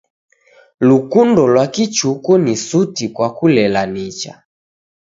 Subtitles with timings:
[0.79, 4.43] Lukundo lwa kichuku ni suti kwa kulela nicha.